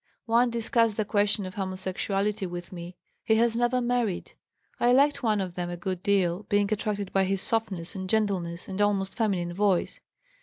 [0.25, 4.31] One discussed the question of homosexuality with me; he has never married.
[4.79, 8.67] I liked one of them a good deal, being attracted by his softness and gentleness
[8.67, 9.99] and almost feminine voice.